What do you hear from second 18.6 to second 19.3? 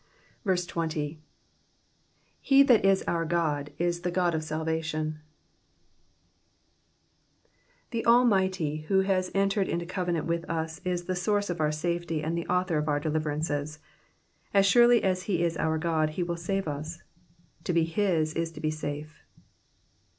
safe.